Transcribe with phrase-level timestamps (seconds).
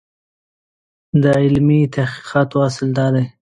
[1.21, 3.25] د علمي تحقیقاتو اصل دا دی.